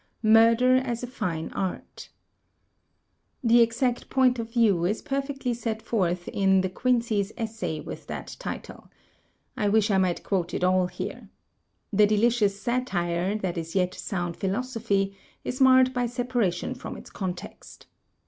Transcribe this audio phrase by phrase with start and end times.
[0.23, 2.09] Murder as a Fine Art
[3.43, 8.07] The exact point of view is perfectly set forth in De Quin cey's essay with
[8.07, 8.89] that title.
[9.55, 11.29] I wish I might quote it all here.
[11.93, 17.85] The delicious satire that is yet soimd philosophy, is marred by separation from its context.